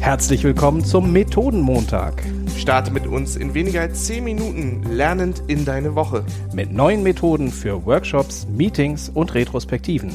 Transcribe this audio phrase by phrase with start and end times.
[0.00, 2.22] Herzlich willkommen zum Methodenmontag.
[2.56, 6.24] Starte mit uns in weniger als 10 Minuten lernend in deine Woche.
[6.54, 10.14] Mit neuen Methoden für Workshops, Meetings und Retrospektiven.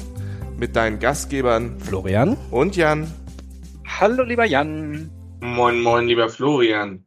[0.58, 3.12] Mit deinen Gastgebern Florian und Jan.
[3.86, 5.10] Hallo lieber Jan.
[5.42, 7.06] Moin, moin, lieber Florian.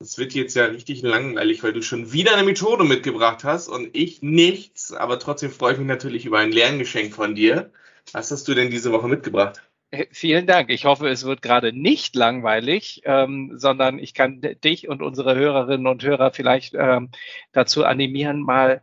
[0.00, 3.96] Es wird jetzt ja richtig langweilig, weil du schon wieder eine Methode mitgebracht hast und
[3.96, 4.92] ich nichts.
[4.92, 7.72] Aber trotzdem freue ich mich natürlich über ein Lerngeschenk von dir.
[8.12, 9.67] Was hast du denn diese Woche mitgebracht?
[10.10, 10.68] Vielen Dank.
[10.68, 15.86] Ich hoffe, es wird gerade nicht langweilig, ähm, sondern ich kann dich und unsere Hörerinnen
[15.86, 17.10] und Hörer vielleicht ähm,
[17.52, 18.82] dazu animieren, mal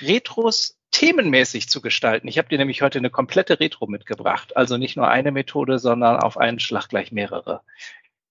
[0.00, 2.26] Retros themenmäßig zu gestalten.
[2.26, 4.56] Ich habe dir nämlich heute eine komplette Retro mitgebracht.
[4.56, 7.62] Also nicht nur eine Methode, sondern auf einen Schlag gleich mehrere.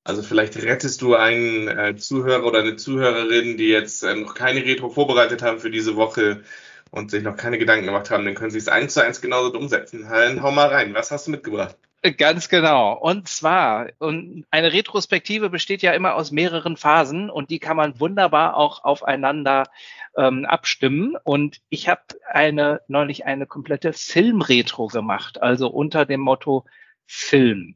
[0.03, 4.66] Also vielleicht rettest du einen äh, Zuhörer oder eine Zuhörerin, die jetzt äh, noch keine
[4.66, 6.43] Retro vorbereitet haben für diese Woche
[6.89, 9.57] und sich noch keine Gedanken gemacht haben, dann können sie es eins zu eins genauso
[9.57, 10.09] umsetzen.
[10.09, 10.93] Halt, hau mal rein.
[10.93, 11.77] Was hast du mitgebracht?
[12.17, 12.93] Ganz genau.
[12.97, 17.99] Und zwar, und eine Retrospektive besteht ja immer aus mehreren Phasen und die kann man
[17.99, 19.69] wunderbar auch aufeinander
[20.17, 21.16] ähm, abstimmen.
[21.23, 26.66] Und ich habe eine neulich eine komplette Filmretro gemacht, also unter dem Motto
[27.05, 27.75] Film.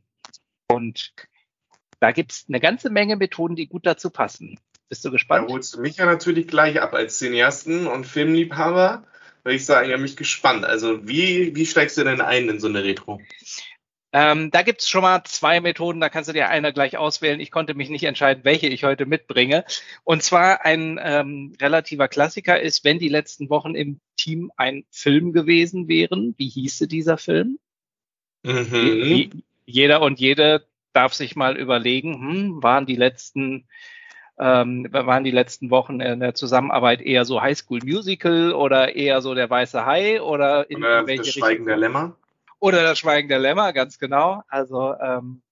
[0.67, 1.13] Und
[1.99, 4.59] da gibt's eine ganze Menge Methoden, die gut dazu passen.
[4.89, 5.49] Bist du gespannt?
[5.49, 9.03] Da holst du mich ja natürlich gleich ab als Cineasten und Filmliebhaber.
[9.43, 10.65] Würde ich sagen, ja, mich gespannt.
[10.65, 13.21] Also wie, wie steigst du denn ein in so eine Retro?
[14.17, 17.41] Ähm, da gibt's schon mal zwei Methoden, da kannst du dir eine gleich auswählen.
[17.41, 19.65] Ich konnte mich nicht entscheiden, welche ich heute mitbringe.
[20.05, 25.33] Und zwar ein ähm, relativer Klassiker ist, wenn die letzten Wochen im Team ein Film
[25.33, 26.33] gewesen wären.
[26.37, 27.59] Wie hieße dieser Film?
[28.43, 29.43] Mhm.
[29.65, 33.67] Jeder und jede darf sich mal überlegen, hm, waren die letzten
[34.39, 39.35] ähm, waren die letzten Wochen in der Zusammenarbeit eher so Highschool Musical oder eher so
[39.35, 42.15] der weiße Hai oder in oder welche das Schweigen der Lämmer?
[42.65, 44.41] Oder das Schweigen der Lämmer, ganz genau.
[44.47, 45.43] Also ähm,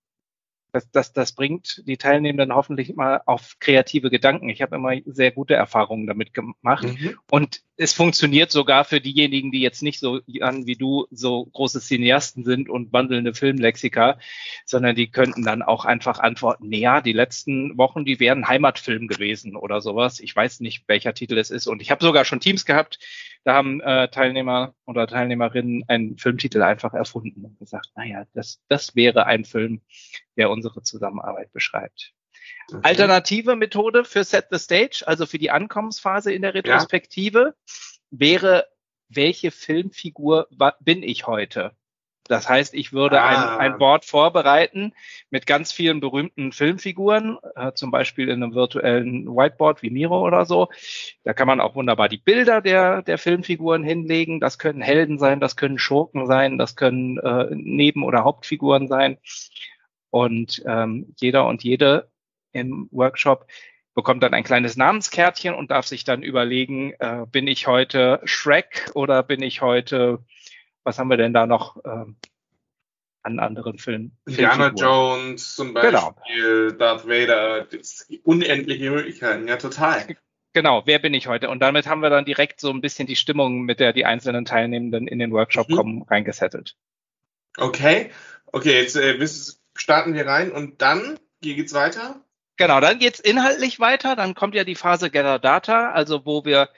[0.74, 4.50] das, das, das bringt die Teilnehmenden hoffentlich mal auf kreative Gedanken.
[4.50, 6.84] Ich habe immer sehr gute Erfahrungen damit gemacht.
[6.86, 7.20] Mhm.
[7.30, 11.80] Und es funktioniert sogar für diejenigen, die jetzt nicht so an wie du so große
[11.80, 14.18] Cineasten sind und wandelnde Filmlexika,
[14.66, 19.56] sondern die könnten dann auch einfach antworten, naja, die letzten Wochen, die wären Heimatfilm gewesen
[19.56, 20.20] oder sowas.
[20.20, 21.68] Ich weiß nicht, welcher Titel es ist.
[21.68, 22.98] Und ich habe sogar schon Teams gehabt,
[23.44, 28.96] da haben äh, Teilnehmer oder Teilnehmerinnen einen Filmtitel einfach erfunden und gesagt, naja, das, das
[28.96, 29.82] wäre ein Film,
[30.38, 32.14] der unsere Zusammenarbeit beschreibt.
[32.70, 32.80] Okay.
[32.84, 37.54] Alternative Methode für Set the Stage, also für die Ankommensphase in der Retrospektive, ja.
[38.12, 38.68] wäre,
[39.10, 40.48] welche Filmfigur
[40.82, 41.76] bin ich heute?
[42.28, 43.58] Das heißt, ich würde ah.
[43.58, 44.94] ein, ein Board vorbereiten
[45.30, 50.46] mit ganz vielen berühmten Filmfiguren, äh, zum Beispiel in einem virtuellen Whiteboard wie Miro oder
[50.46, 50.70] so.
[51.24, 54.40] Da kann man auch wunderbar die Bilder der, der Filmfiguren hinlegen.
[54.40, 59.18] Das können Helden sein, das können Schurken sein, das können äh, Neben- oder Hauptfiguren sein.
[60.14, 62.10] Und ähm, jeder und jede
[62.52, 63.48] im Workshop
[63.96, 68.92] bekommt dann ein kleines Namenskärtchen und darf sich dann überlegen, äh, bin ich heute Shrek
[68.94, 70.20] oder bin ich heute
[70.84, 72.18] was haben wir denn da noch ähm,
[73.24, 74.18] an anderen Filmen?
[74.26, 76.12] Indiana Jones zum genau.
[76.12, 76.78] Beispiel, genau.
[76.78, 77.68] Darth Vader,
[78.24, 80.18] unendliche Möglichkeiten, ja total.
[80.54, 81.50] Genau, wer bin ich heute?
[81.50, 84.46] Und damit haben wir dann direkt so ein bisschen die Stimmung, mit der die einzelnen
[84.46, 85.76] Teilnehmenden in den Workshop mhm.
[85.76, 86.76] kommen, reingesettelt.
[87.58, 88.12] Okay,
[88.52, 89.20] okay, jetzt äh,
[89.76, 92.22] starten wir rein und dann, wie geht's weiter?
[92.58, 94.16] Genau, dann geht's inhaltlich weiter.
[94.16, 96.70] Dann kommt ja die Phase Gather Data, also wo wir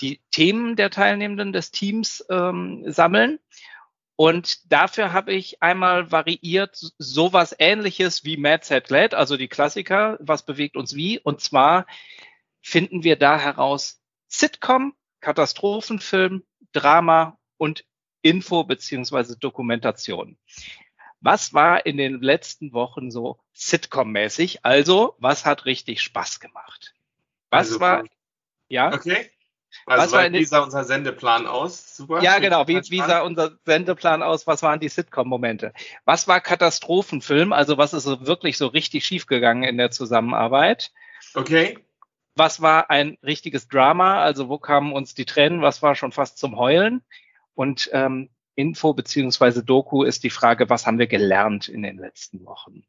[0.00, 3.40] die Themen der Teilnehmenden des Teams ähm, sammeln.
[4.14, 10.16] Und dafür habe ich einmal variiert sowas ähnliches wie Mad Set Led, also die Klassiker,
[10.20, 11.18] was bewegt uns wie.
[11.18, 11.86] Und zwar
[12.62, 17.84] finden wir da heraus Sitcom, Katastrophenfilm, Drama und
[18.22, 20.38] Info beziehungsweise Dokumentation.
[21.26, 24.60] Was war in den letzten Wochen so Sitcom-mäßig?
[24.62, 26.94] Also, was hat richtig Spaß gemacht?
[27.50, 28.04] Was also, war,
[28.68, 28.92] ja?
[28.94, 29.28] Okay.
[29.86, 31.96] Also was wie sah unser Sendeplan aus?
[31.96, 32.22] Super.
[32.22, 32.68] Ja, genau.
[32.68, 34.46] Wie, wie sah unser Sendeplan aus?
[34.46, 35.72] Was waren die Sitcom-Momente?
[36.04, 37.52] Was war Katastrophenfilm?
[37.52, 40.92] Also was ist so wirklich so richtig schiefgegangen in der Zusammenarbeit?
[41.34, 41.76] Okay.
[42.36, 44.22] Was war ein richtiges Drama?
[44.22, 45.60] Also wo kamen uns die Tränen?
[45.60, 47.02] Was war schon fast zum Heulen?
[47.54, 52.44] Und ähm, Info beziehungsweise Doku ist die Frage, was haben wir gelernt in den letzten
[52.44, 52.82] Wochen?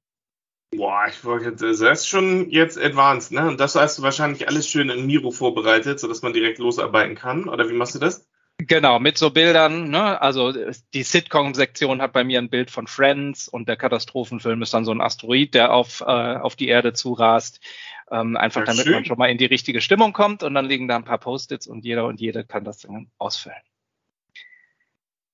[0.76, 3.48] Boah, ich wollte, das ist schon jetzt advanced, ne?
[3.48, 7.48] Und das hast du wahrscheinlich alles schön in Miro vorbereitet, sodass man direkt losarbeiten kann.
[7.48, 8.28] Oder wie machst du das?
[8.60, 10.20] Genau, mit so Bildern, ne?
[10.20, 10.52] Also
[10.94, 14.92] die Sitcom-Sektion hat bei mir ein Bild von Friends und der Katastrophenfilm ist dann so
[14.92, 17.62] ein Asteroid, der auf, äh, auf die Erde zurast.
[18.10, 18.94] Ähm, einfach ja, damit schön.
[18.94, 21.68] man schon mal in die richtige Stimmung kommt und dann liegen da ein paar Post-its
[21.68, 23.58] und jeder und jede kann das dann ausfüllen.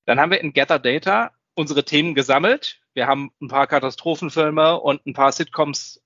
[0.06, 2.82] Dann haben wir in Gather Data unsere Themen gesammelt.
[2.94, 6.04] Wir haben ein paar Katastrophenfilme und ein paar Sitcoms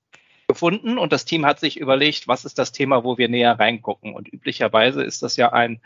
[0.48, 4.14] gefunden und das Team hat sich überlegt, was ist das Thema, wo wir näher reingucken.
[4.16, 5.82] Und üblicherweise ist das ja ein,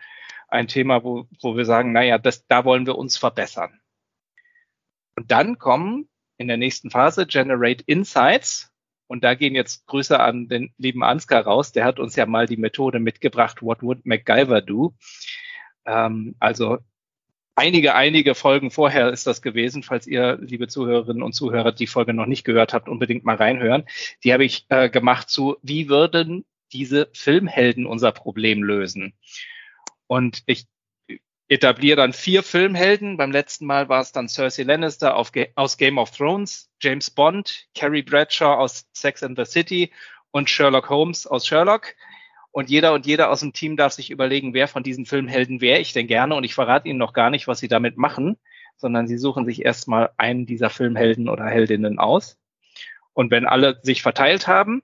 [0.48, 3.80] ein Thema, wo, wo wir sagen, naja, das, da wollen wir uns verbessern.
[5.16, 8.72] Und dann kommen in der nächsten Phase Generate Insights.
[9.08, 11.72] Und da gehen jetzt Grüße an den lieben Ansgar raus.
[11.72, 14.94] Der hat uns ja mal die Methode mitgebracht, What would MacGyver do?
[15.86, 16.80] Ähm, also
[17.62, 19.84] einige, einige Folgen vorher ist das gewesen.
[19.84, 23.84] Falls ihr, liebe Zuhörerinnen und Zuhörer, die Folge noch nicht gehört habt, unbedingt mal reinhören.
[24.24, 26.44] Die habe ich äh, gemacht zu, wie würden
[26.74, 29.14] diese Filmhelden unser Problem lösen?
[30.08, 30.66] Und ich
[31.50, 33.18] etabliere dann vier Filmhelden.
[33.18, 37.68] Beim letzten Mal war es dann Cersei Lannister auf, aus Game of Thrones, James Bond,
[37.76, 39.92] Carrie Bradshaw aus Sex and the City
[40.32, 41.94] und Sherlock Holmes aus Sherlock.
[42.52, 45.80] Und jeder und jeder aus dem Team darf sich überlegen, wer von diesen Filmhelden wäre
[45.80, 46.36] ich denn gerne.
[46.36, 48.38] Und ich verrate Ihnen noch gar nicht, was Sie damit machen,
[48.78, 52.38] sondern Sie suchen sich erstmal einen dieser Filmhelden oder Heldinnen aus.
[53.14, 54.84] Und wenn alle sich verteilt haben,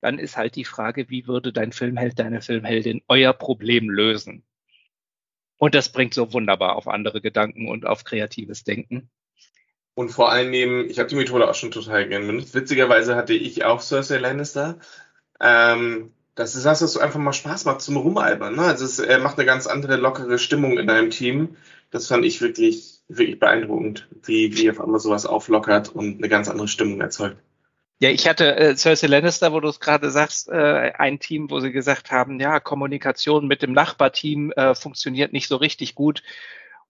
[0.00, 4.44] dann ist halt die Frage, wie würde dein Filmheld, deine Filmheldin euer Problem lösen?
[5.58, 9.10] Und das bringt so wunderbar auf andere Gedanken und auf kreatives Denken.
[9.94, 12.54] Und vor allen Dingen, ich habe die Methode auch schon total gern benutzt.
[12.54, 14.78] Witzigerweise hatte ich auch Cersei Lannister.
[15.40, 18.54] Ähm, das ist das, was so einfach mal Spaß macht zum Rumalbern.
[18.54, 18.62] Ne?
[18.62, 21.56] Also es äh, macht eine ganz andere, lockere Stimmung in deinem Team.
[21.90, 26.48] Das fand ich wirklich, wirklich beeindruckend, wie, wie auf einmal sowas auflockert und eine ganz
[26.48, 27.38] andere Stimmung erzeugt.
[27.98, 31.58] Ja, ich hatte äh, Cersei Lannister, wo du es gerade sagst, äh, ein Team, wo
[31.58, 36.22] sie gesagt haben, ja, Kommunikation mit dem Nachbarteam äh, funktioniert nicht so richtig gut.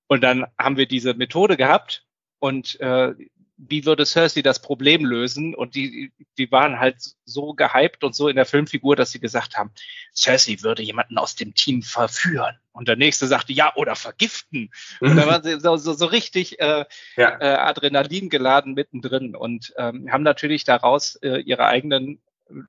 [0.09, 2.05] Und dann haben wir diese Methode gehabt
[2.39, 3.15] und äh,
[3.59, 5.55] wie würde Cersei das Problem lösen?
[5.55, 9.57] Und die, die waren halt so gehypt und so in der Filmfigur, dass sie gesagt
[9.57, 9.73] haben,
[10.15, 12.57] Cersei würde jemanden aus dem Team verführen.
[12.73, 14.71] Und der nächste sagte, ja, oder vergiften.
[15.01, 16.85] Und da waren sie so, so, so richtig äh,
[17.17, 17.41] ja.
[17.41, 22.23] äh, Adrenalin geladen mittendrin und ähm, haben natürlich daraus äh, ihre eigenen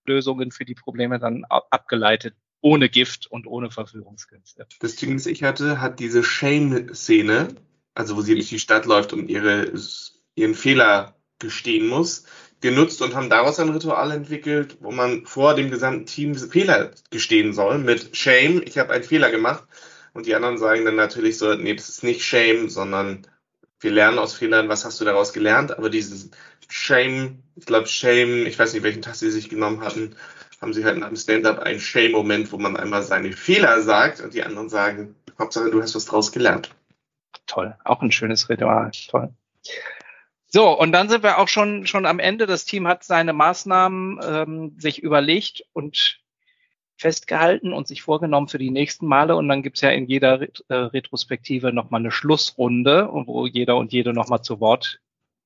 [0.06, 4.68] Lösungen für die Probleme dann abgeleitet ohne Gift und ohne Verführungskünste.
[4.80, 7.50] Das Ding, das ich hatte, hat diese Shame-Szene,
[7.94, 9.72] also wo sie durch die Stadt läuft und ihre
[10.40, 12.26] ihren Fehler gestehen muss,
[12.62, 17.54] genutzt und haben daraus ein Ritual entwickelt, wo man vor dem gesamten Team Fehler gestehen
[17.54, 19.64] soll mit Shame, ich habe einen Fehler gemacht.
[20.14, 23.28] Und die anderen sagen dann natürlich so, nee, das ist nicht Shame, sondern
[23.80, 25.78] wir lernen aus Fehlern, was hast du daraus gelernt?
[25.78, 26.30] Aber dieses
[26.68, 30.16] Shame, ich glaube Shame, ich weiß nicht, welchen Tast sie sich genommen hatten,
[30.62, 34.34] haben sie halt nach dem Stand-up einen Shame-Moment, wo man einmal seine Fehler sagt und
[34.34, 36.76] die anderen sagen, Hauptsache du hast was draus gelernt.
[37.48, 39.30] Toll, auch ein schönes Ritual, toll.
[40.52, 42.48] So, und dann sind wir auch schon, schon am Ende.
[42.48, 46.20] Das Team hat seine Maßnahmen ähm, sich überlegt und
[46.98, 49.36] festgehalten und sich vorgenommen für die nächsten Male.
[49.36, 54.12] Und dann gibt's ja in jeder äh, Retrospektive nochmal eine Schlussrunde, wo jeder und jede
[54.12, 55.00] nochmal zu Wort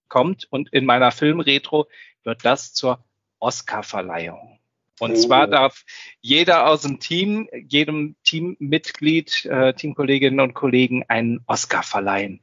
[0.07, 0.47] kommt.
[0.49, 1.87] Und in meiner Filmretro
[2.23, 3.03] wird das zur
[3.39, 4.59] Oscar-Verleihung.
[4.99, 5.15] Und oh.
[5.15, 5.83] zwar darf
[6.21, 12.41] jeder aus dem Team, jedem Teammitglied, äh, Teamkolleginnen und Kollegen einen Oscar verleihen.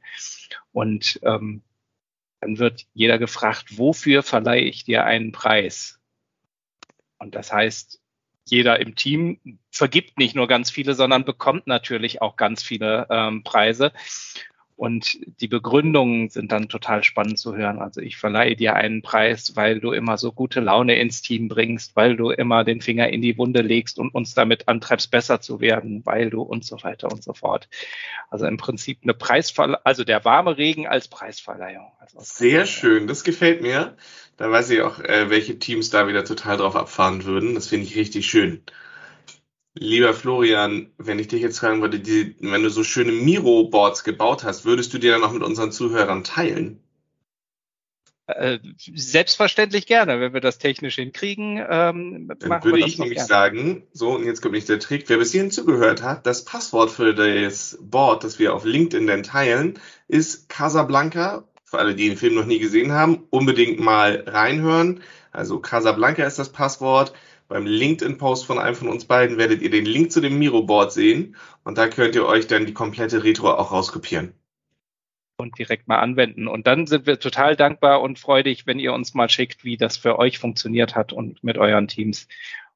[0.71, 1.63] Und ähm,
[2.41, 5.99] dann wird jeder gefragt, wofür verleihe ich dir einen Preis?
[7.19, 8.01] Und das heißt,
[8.45, 9.39] jeder im Team
[9.69, 13.93] vergibt nicht nur ganz viele, sondern bekommt natürlich auch ganz viele ähm, Preise.
[14.81, 17.77] Und die Begründungen sind dann total spannend zu hören.
[17.77, 21.95] Also ich verleihe dir einen Preis, weil du immer so gute Laune ins Team bringst,
[21.95, 25.61] weil du immer den Finger in die Wunde legst und uns damit antreibst, besser zu
[25.61, 27.69] werden, weil du und so weiter und so fort.
[28.31, 31.91] Also im Prinzip eine Preisverleihung, also der warme Regen als Preisverleihung.
[31.99, 33.95] Also Sehr schön, das gefällt mir.
[34.37, 37.53] Da weiß ich auch, äh, welche Teams da wieder total drauf abfahren würden.
[37.53, 38.63] Das finde ich richtig schön.
[39.73, 44.43] Lieber Florian, wenn ich dich jetzt fragen würde, die, wenn du so schöne Miro-Boards gebaut
[44.43, 46.83] hast, würdest du die dann auch mit unseren Zuhörern teilen?
[48.27, 51.57] Äh, selbstverständlich gerne, wenn wir das technisch hinkriegen.
[51.57, 53.27] Ähm, dann würde ich nämlich gerne.
[53.27, 56.91] sagen, so und jetzt kommt nicht der Trick, wer bis hierhin zugehört hat, das Passwort
[56.91, 61.45] für das Board, das wir auf LinkedIn dann teilen, ist Casablanca.
[61.63, 65.01] Für alle, die den Film noch nie gesehen haben, unbedingt mal reinhören.
[65.31, 67.13] Also Casablanca ist das Passwort.
[67.51, 71.35] Beim LinkedIn-Post von einem von uns beiden werdet ihr den Link zu dem Miro-Board sehen
[71.65, 74.31] und da könnt ihr euch dann die komplette Retro auch rauskopieren.
[75.35, 76.47] Und direkt mal anwenden.
[76.47, 79.97] Und dann sind wir total dankbar und freudig, wenn ihr uns mal schickt, wie das
[79.97, 82.29] für euch funktioniert hat und mit euren Teams.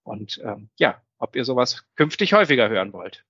[0.03, 3.23] Und ähm, ja, ob ihr sowas künftig häufiger hören wollt.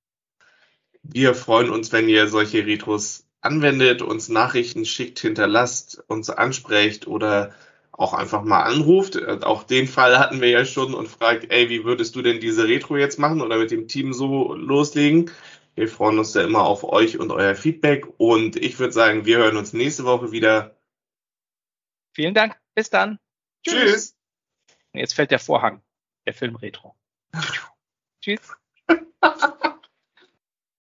[1.04, 7.54] Wir freuen uns, wenn ihr solche Retros anwendet, uns Nachrichten schickt, hinterlasst, uns ansprecht oder
[7.98, 9.16] auch einfach mal anruft.
[9.16, 12.40] Äh, auch den Fall hatten wir ja schon und fragt, ey, wie würdest du denn
[12.40, 15.32] diese Retro jetzt machen oder mit dem Team so loslegen?
[15.76, 18.08] Wir freuen uns da immer auf euch und euer Feedback.
[18.18, 20.78] Und ich würde sagen, wir hören uns nächste Woche wieder.
[22.14, 22.58] Vielen Dank.
[22.76, 23.20] Bis dann.
[23.66, 23.76] Tschüss.
[23.76, 24.16] Tschüss.
[24.94, 25.82] Jetzt fällt der Vorhang,
[26.26, 26.96] der Film Retro.
[28.22, 28.56] Tschüss.